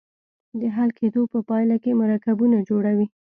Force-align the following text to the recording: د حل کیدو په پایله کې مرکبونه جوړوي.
د 0.59 0.61
حل 0.75 0.89
کیدو 0.99 1.21
په 1.33 1.39
پایله 1.49 1.77
کې 1.83 1.99
مرکبونه 2.01 2.57
جوړوي. 2.69 3.05